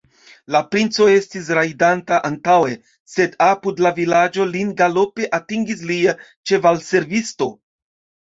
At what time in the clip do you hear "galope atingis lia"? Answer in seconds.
4.81-6.15